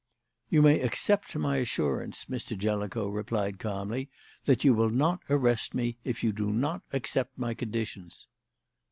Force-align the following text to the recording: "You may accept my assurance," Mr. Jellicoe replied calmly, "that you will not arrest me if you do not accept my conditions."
"You 0.49 0.63
may 0.63 0.81
accept 0.81 1.35
my 1.35 1.57
assurance," 1.57 2.25
Mr. 2.25 2.57
Jellicoe 2.57 3.07
replied 3.07 3.59
calmly, 3.59 4.09
"that 4.45 4.63
you 4.63 4.73
will 4.73 4.89
not 4.89 5.19
arrest 5.29 5.75
me 5.75 5.99
if 6.03 6.23
you 6.23 6.31
do 6.31 6.49
not 6.51 6.81
accept 6.91 7.37
my 7.37 7.53
conditions." 7.53 8.25